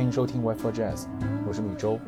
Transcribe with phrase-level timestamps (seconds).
[0.00, 1.06] 欢迎收听 Wi-Fi Jazz，
[1.46, 2.00] 我是米周。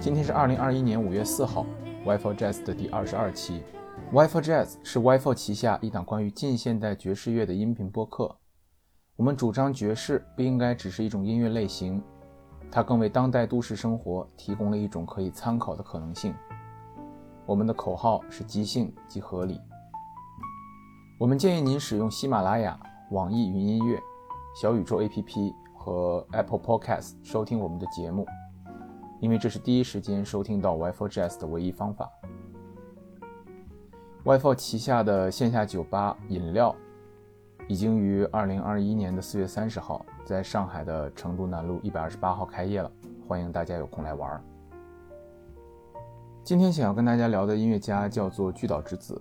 [0.00, 1.66] 今天是二零二一年五月四号
[2.06, 3.62] ，Wi-Fi Jazz 的第二十二期。
[4.10, 8.34] Wi-Fi Jazz 是 Wi-Fi 旗下一档关于近现代爵士乐的音频播客。
[9.16, 12.02] 我们主张爵士不应该只是一种音乐类型，
[12.70, 16.34] 它更为当代都市生活提供了一种可以参考的可能性。
[17.44, 19.60] 我们的口号是即兴即合理。
[21.20, 24.00] 我们建议您使用喜马拉雅、网易云音乐、
[24.58, 28.26] 小宇宙 APP 和 Apple Podcast 收听我们的节目，
[29.20, 32.10] 因为这是第一时间收听到 Wi-Fi Jazz 的唯一方法。
[34.24, 36.74] Wi-Fi 旗下的线下酒吧饮料
[37.68, 42.90] 已经于二零二一年的四月三十号在上海的成都南路一百二十八号开业了，
[43.26, 44.42] 欢迎大家有空来玩。
[46.42, 49.18] 今天想要跟大家聊的音乐家叫做巨岛直子。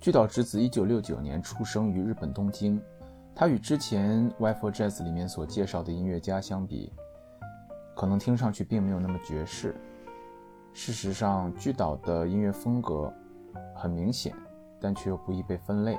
[0.00, 2.80] 巨岛直子一九六九年出生于日本东京，
[3.34, 6.92] 他与之前 Y4 Jazz 里面所介绍的音乐家相比，
[7.96, 9.74] 可能听上去并没有那么爵士。
[10.74, 13.12] 事实上，巨岛的音乐风格
[13.74, 14.34] 很明显，
[14.80, 15.98] 但却又不易被分类。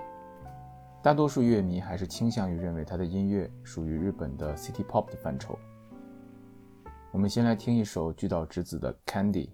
[1.02, 5.58] 大多数乐迷还是倾向于认为他的音乐属于日本的 City Pop 的范畴。
[7.12, 9.48] 我们先来听一首巨岛直子的《Candy》。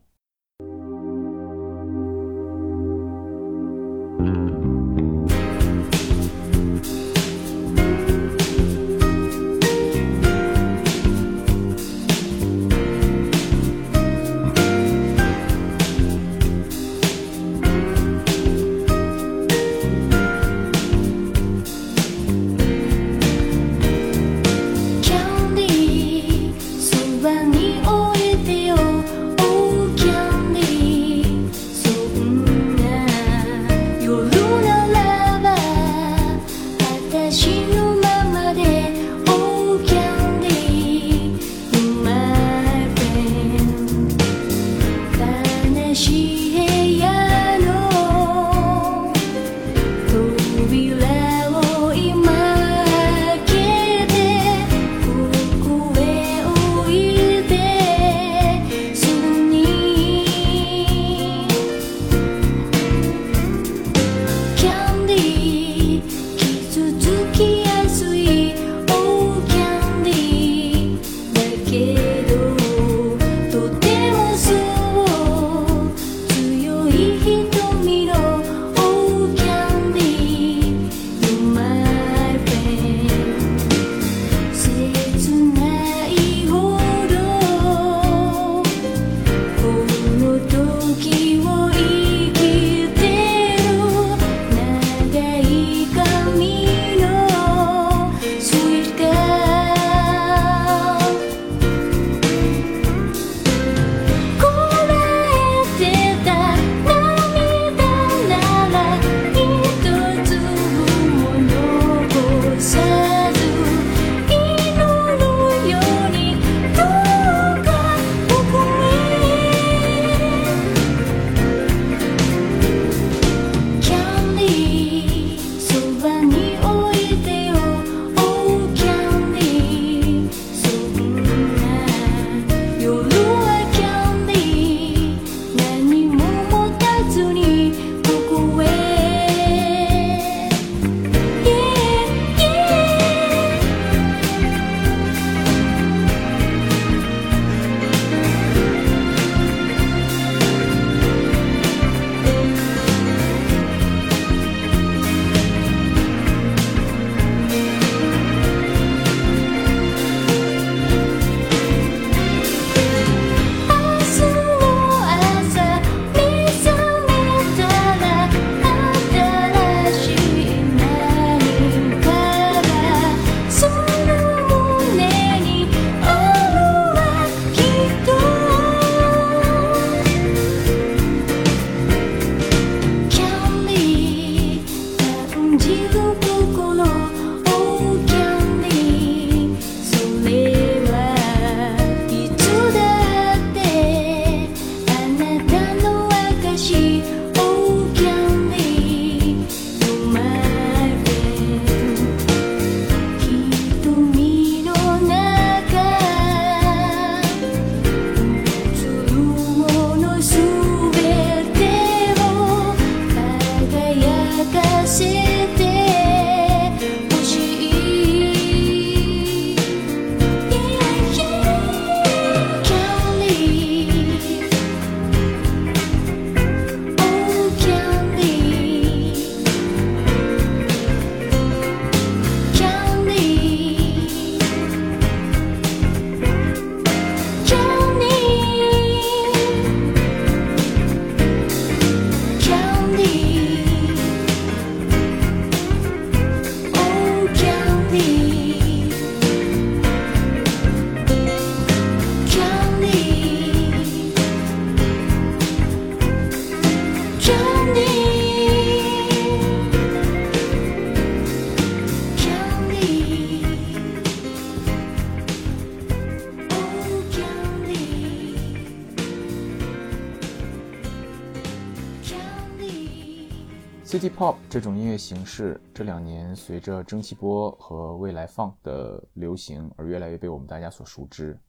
[274.49, 281.39] 这种音乐形式这两年随着蒸汽波和未来 Funk 的流行而越来越被我们大家所熟知。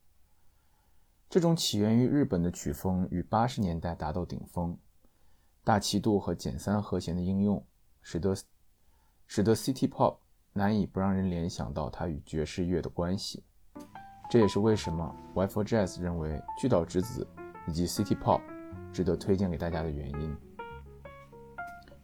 [1.31, 4.77] 这种起源于日本的曲风于八十年代达到顶峰，
[5.65, 7.65] 大气度和减三和弦的应用
[8.03, 8.37] 使得
[9.27, 10.19] 使得 City Pop
[10.53, 13.43] 难以不让人联想到它与爵士乐的关系。
[14.29, 17.27] 这也是为什么 Y4 Jazz 认为巨岛之子
[17.67, 18.43] 以及 City Pop
[18.93, 20.37] 值得推荐给大家的原因。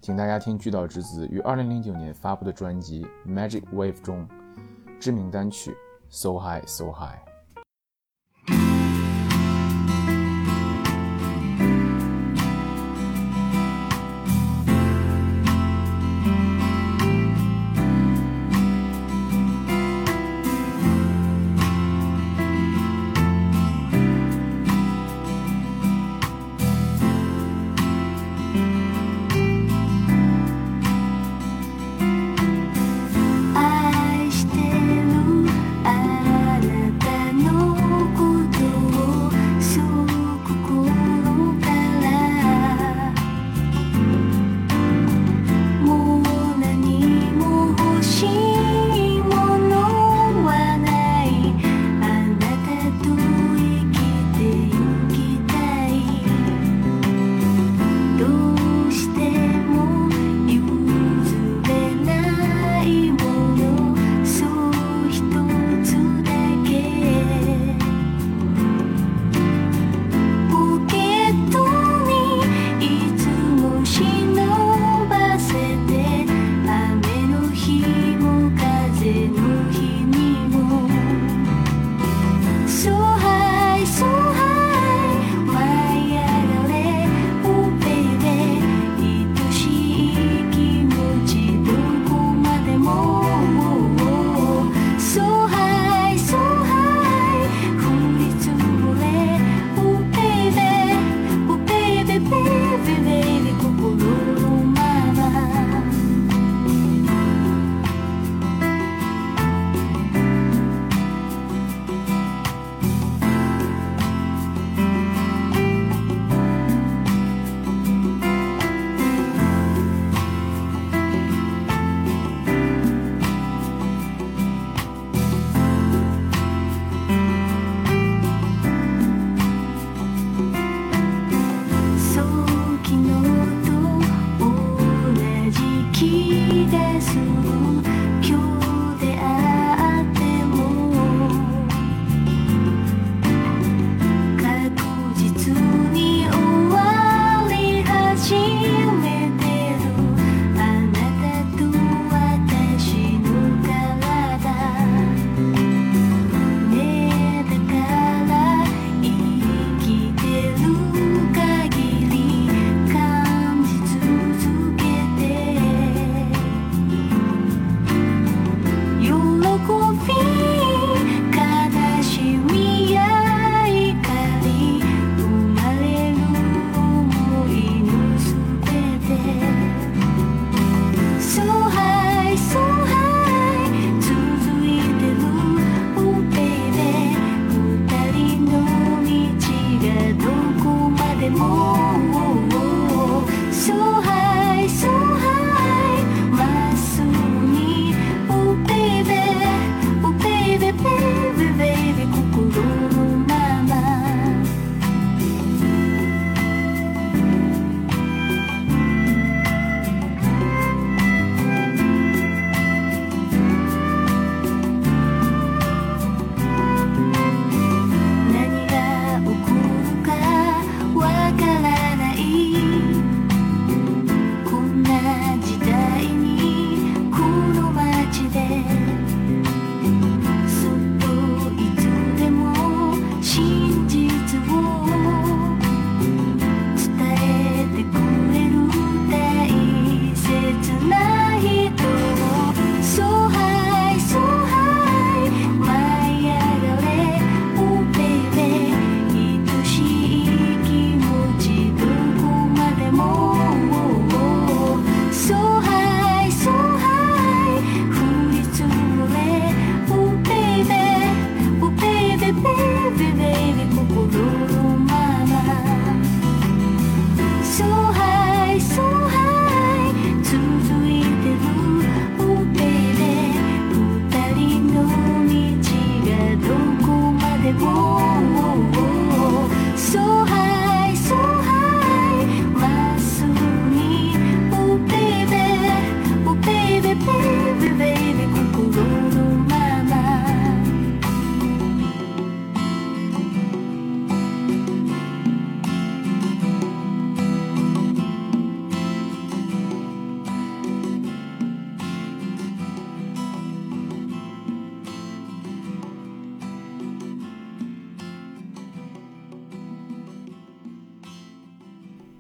[0.07, 4.25] 请大家听巨岛之子于二零零九年发布的专辑《Magic Wave》中
[5.01, 5.73] 知名单曲
[6.09, 7.19] 《So High So High》。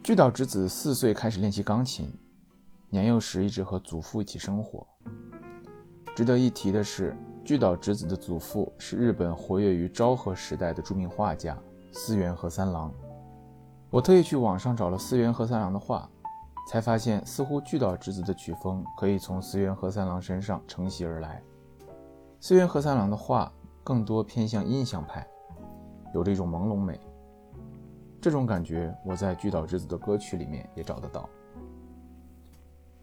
[0.06, 2.08] 巨岛直子四岁开始练习钢琴，
[2.90, 4.86] 年幼时一直和祖父一起生活。
[6.14, 11.58] 值得一提的是，巨岛直子的祖父是日本活跃于昭和时代的著名画家
[11.90, 12.94] 思源和三郎。
[13.90, 16.08] 我特意去网上找了思源和三郎的画，
[16.70, 21.42] 才发现似乎巨岛直子的曲风可以从思源和三郎身上承袭而来。
[22.38, 25.26] 思源和三郎的画更多偏向印象派，
[26.14, 26.96] 有着一种朦胧美。
[28.26, 31.30] 这种感觉我在巨岛之子的歌曲里面也找得到。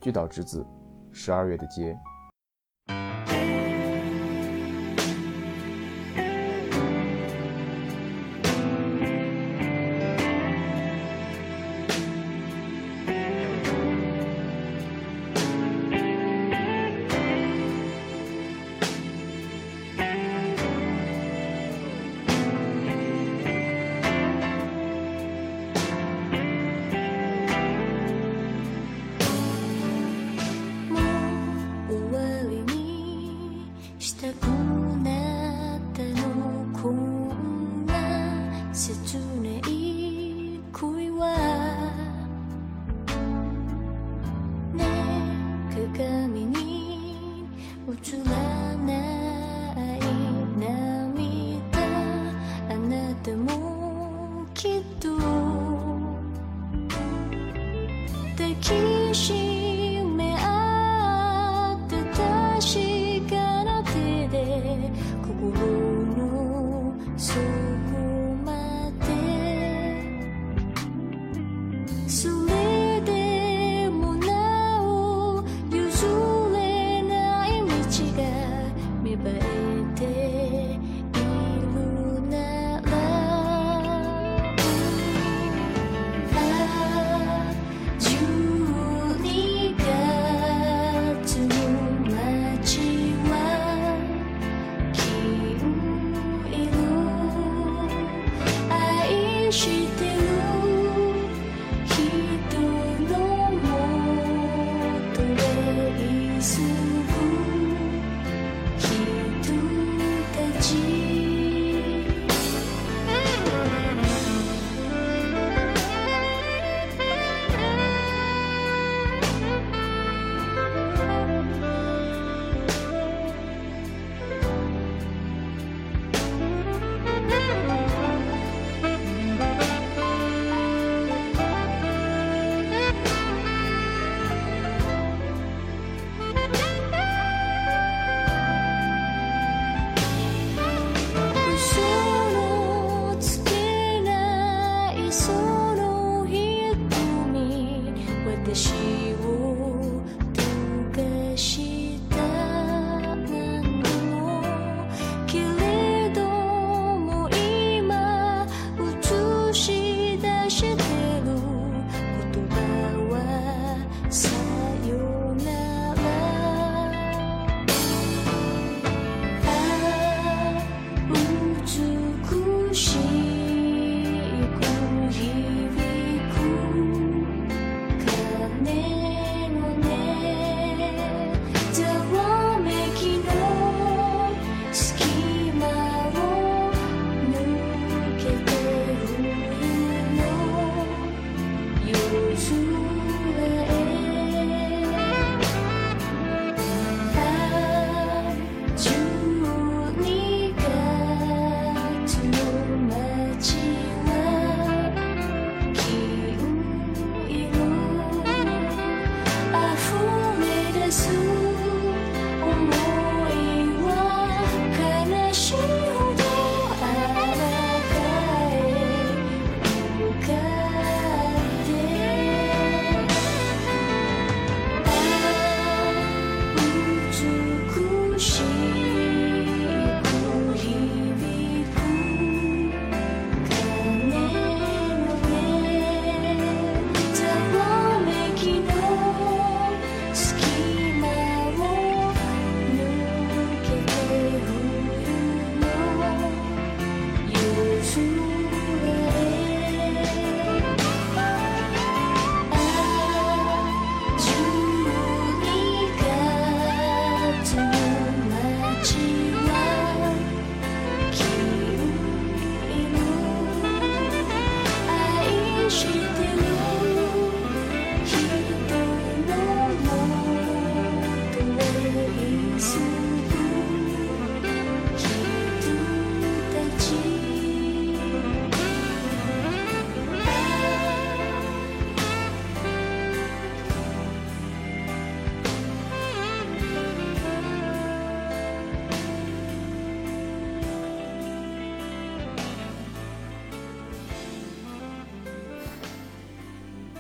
[0.02, 0.68] 巨岛之子，
[1.14, 1.98] 十二月的街。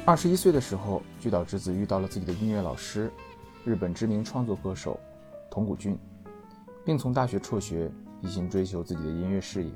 [0.06, 3.10] 二十一岁的时候，巨岛之子遇到了自己的音乐老师，
[3.64, 5.00] 日本知名创作歌手
[5.50, 5.98] 桐谷俊，
[6.84, 7.90] 并从大学辍学，
[8.20, 9.72] 一心追求自己的音乐事业。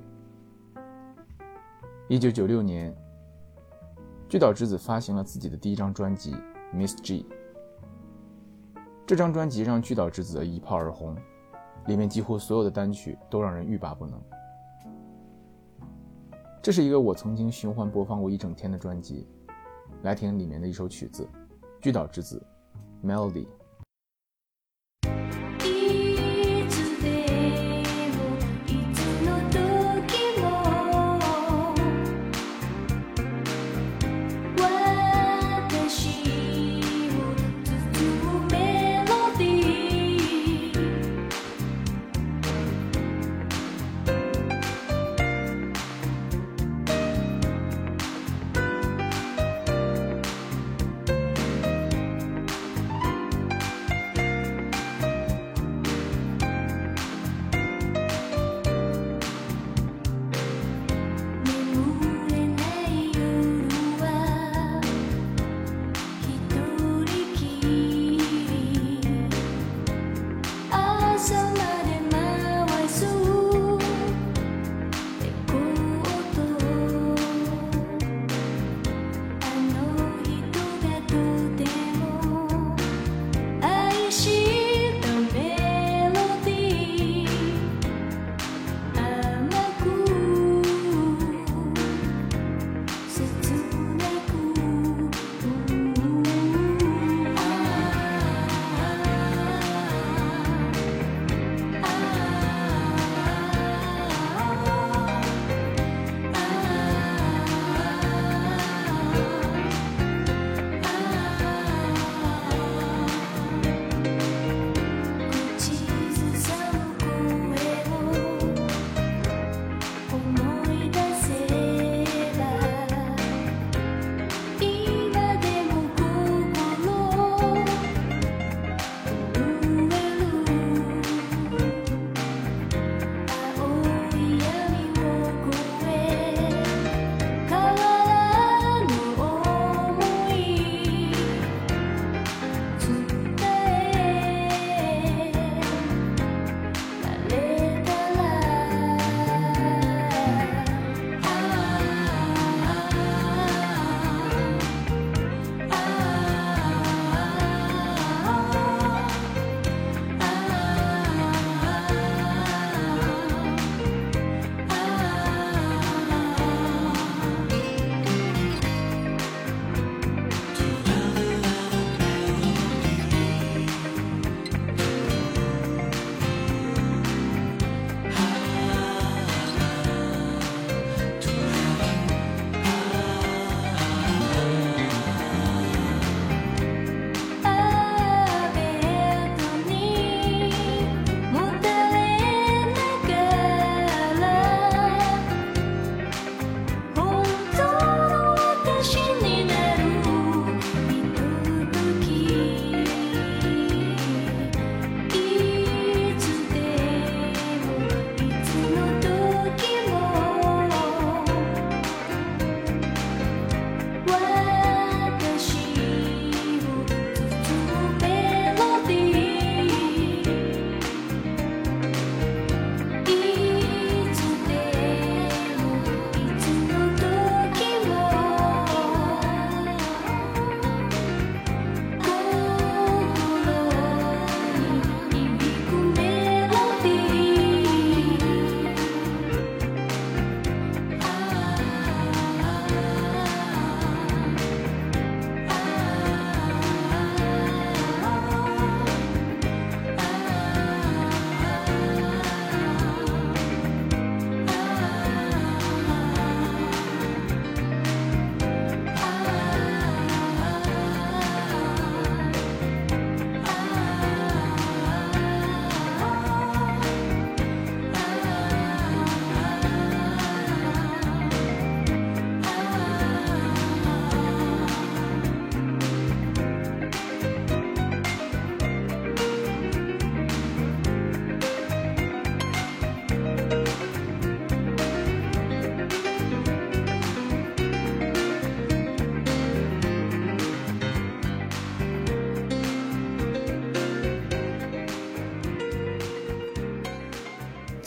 [2.09, 2.93] 一九九六年，
[4.27, 6.33] 巨岛之子发行了自己的第一张专辑
[6.75, 7.25] 《Miss G》。
[9.05, 11.15] 这张专辑让巨岛之子一炮而红，
[11.85, 14.21] 里面几乎所有的单曲都让人欲罢不能。
[16.61, 19.25] 这是一个我曾经循环播放过一整天的专辑。
[20.03, 21.23] 来听里面的一首曲子，
[21.81, 22.45] 《巨岛之子》
[23.07, 23.47] ，Melody。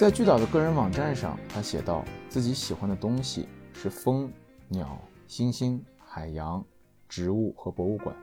[0.01, 4.33] 在巨岛的个人网站上，他写道：“自己喜欢的东西是风、
[4.67, 6.65] 鸟、星星、海洋、
[7.07, 8.17] 植物和博物馆。”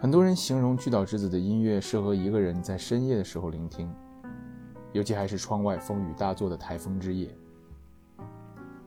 [0.00, 3.94] 很多人形容巨岛之子的音乐适合一个人在深夜的时候聆听，
[4.94, 7.28] 尤其还是窗外风雨大作的台风之夜。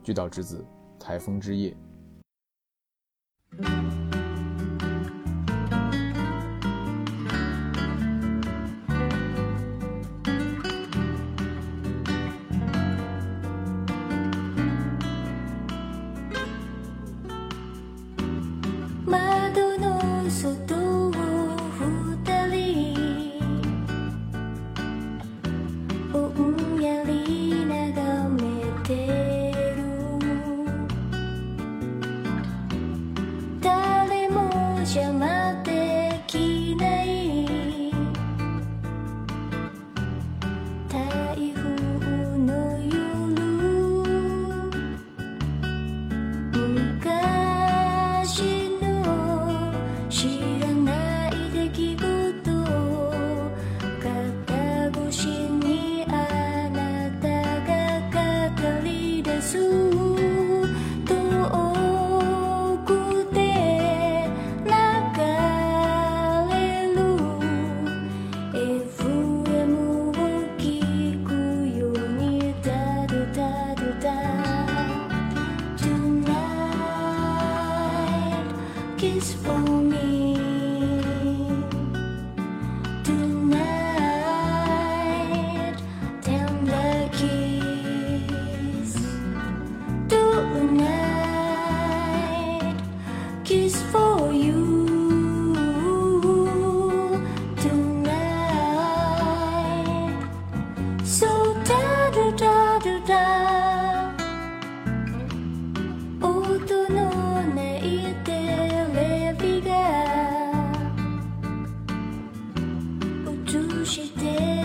[0.01, 0.65] 巨岛之子，
[0.99, 1.77] 台风之夜。
[113.47, 114.64] 如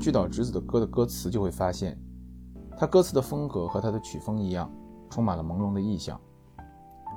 [0.00, 1.94] 看巨岛直子的歌的歌词，就会发现，
[2.74, 4.72] 他歌词的风格和他的曲风一样，
[5.10, 6.18] 充满了朦胧的意象，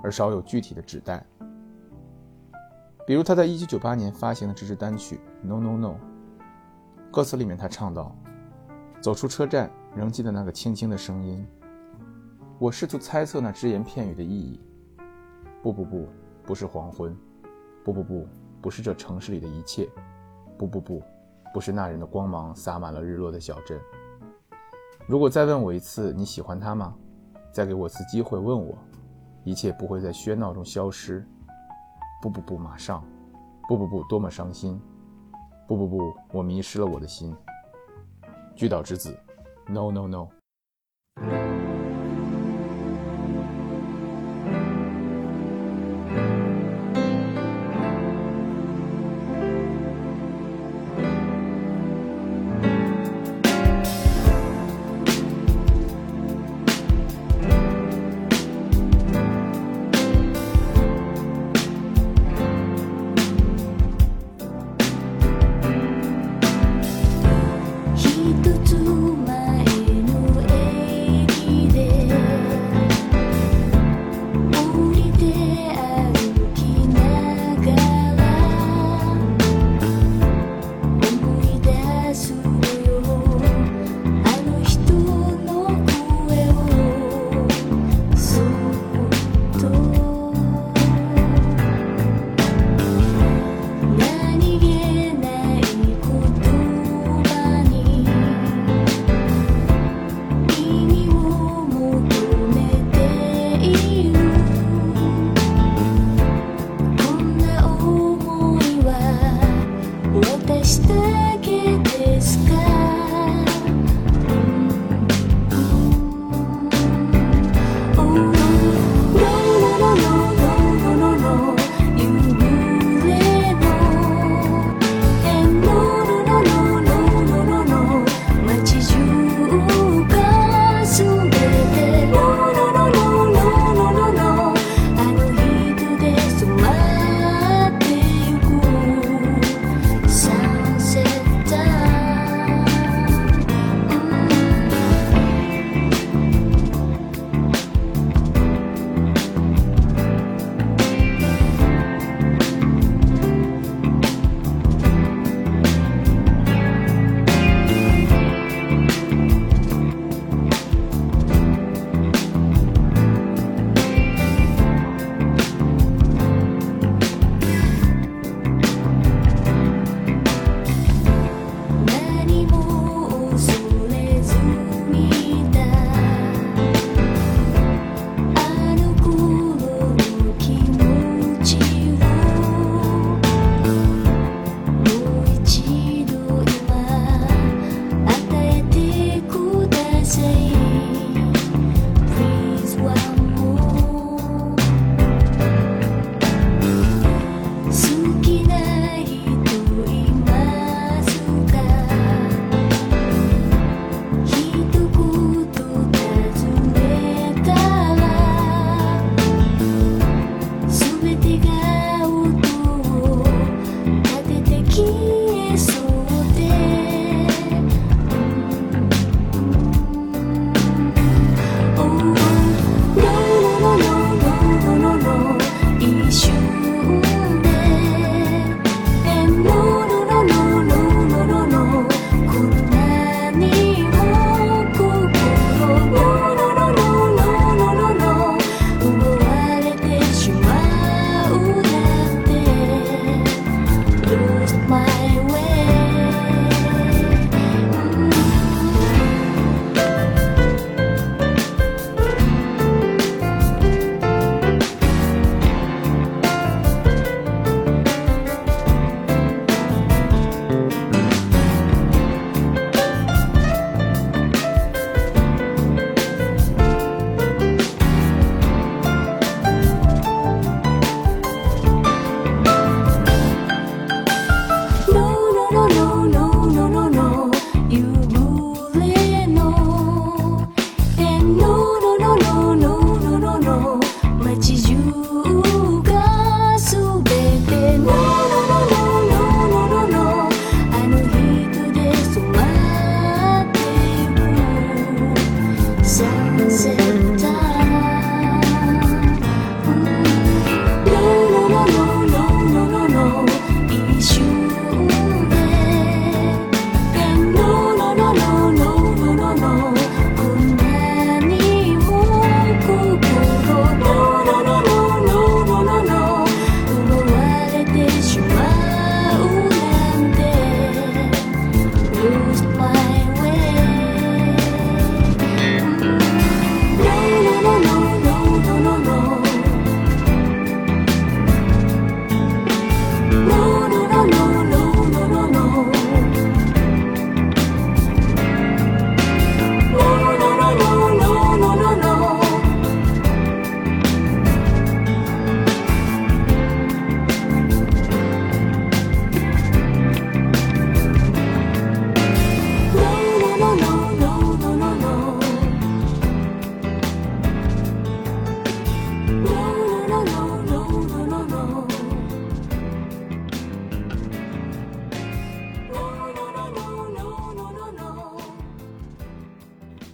[0.03, 1.25] 而少有具体的指代。
[3.07, 5.15] 比如他在1998年发行的这支单曲
[5.47, 5.87] 《No No No》，
[7.09, 8.13] 歌词里面他唱道
[9.01, 11.47] ：“走出车站，仍记得那个轻轻的声音。
[12.59, 14.59] 我试图猜测那只言片语的意义。
[15.61, 16.09] 不不不，
[16.45, 17.17] 不是黄昏。
[17.81, 18.27] 不不不，
[18.61, 19.89] 不是这城市里的一切。
[20.57, 21.01] 不不不，
[21.53, 23.79] 不是那人的光芒洒满了日落的小镇。
[25.05, 26.95] 如果再问我一次你喜欢他吗？
[27.51, 28.75] 再给我次机会问我，
[29.43, 31.23] 一切不会在喧闹中消失。
[32.21, 33.05] 不不不，马上！
[33.67, 34.81] 不不不，多么伤心！
[35.67, 37.35] 不不不，我迷失了我的心。
[38.55, 39.15] 巨岛之子
[39.67, 40.27] ，No No No。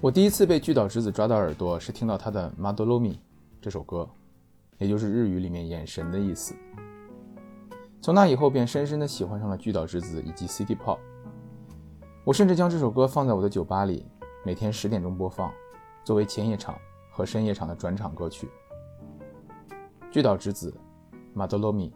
[0.01, 3.17] 我第一次被巨岛直子抓到耳朵，是听到他的《Madolomi》
[3.61, 4.09] 这首歌，
[4.79, 6.55] 也就是日语里面“眼神”的意思。
[8.03, 10.99] 从那以后，便深深地喜欢上了巨岛直子以及 City Pop。
[12.25, 14.07] 我甚至将这首歌放在我的酒吧里，
[14.45, 15.51] 每天十点钟播放，
[16.05, 16.79] 作为前夜场
[17.11, 18.51] 和深夜场的转场歌曲。
[20.11, 20.73] 巨岛直子，《
[21.39, 21.93] Madolomi》，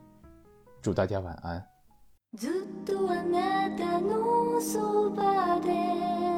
[0.81, 1.63] 祝大家晚安。
[2.37, 2.49] 時
[2.87, 5.23] 間が流れ始め
[5.61, 6.32] る